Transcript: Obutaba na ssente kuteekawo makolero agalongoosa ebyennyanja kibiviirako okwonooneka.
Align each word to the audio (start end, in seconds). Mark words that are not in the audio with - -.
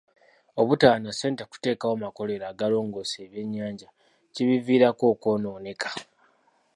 Obutaba 0.61 0.97
na 1.03 1.11
ssente 1.13 1.43
kuteekawo 1.51 1.95
makolero 2.03 2.43
agalongoosa 2.47 3.17
ebyennyanja 3.25 3.89
kibiviirako 4.33 5.03
okwonooneka. 5.13 5.89